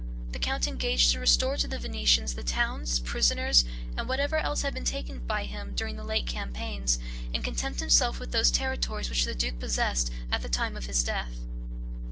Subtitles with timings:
[0.31, 3.65] The count engaged to restore to the Venetians the towns, prisoners,
[3.95, 6.97] and whatever else had been taken by him during the late campaigns,
[7.35, 11.03] and content himself with those territories which the duke possessed at the time of his
[11.03, 11.35] death.